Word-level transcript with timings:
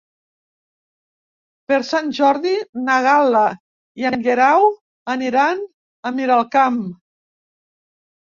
Per 1.71 1.77
Sant 1.89 2.07
Jordi 2.19 2.53
na 2.87 2.95
Gal·la 3.07 3.43
i 4.03 4.07
en 4.11 4.17
Guerau 4.29 4.65
aniran 5.17 5.61
a 6.11 6.15
Miralcamp. 6.21 6.81